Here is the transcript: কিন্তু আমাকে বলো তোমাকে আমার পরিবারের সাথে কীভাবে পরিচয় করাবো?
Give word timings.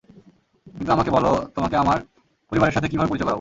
কিন্তু 0.67 0.91
আমাকে 0.91 1.11
বলো 1.11 1.31
তোমাকে 1.55 1.75
আমার 1.77 1.97
পরিবারের 2.51 2.73
সাথে 2.73 2.87
কীভাবে 2.87 3.09
পরিচয় 3.09 3.25
করাবো? 3.25 3.29